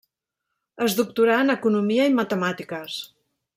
Es 0.85 0.95
doctorà 1.01 1.35
en 1.45 1.55
Economia 1.55 2.09
i 2.13 2.17
Matemàtiques. 2.23 2.99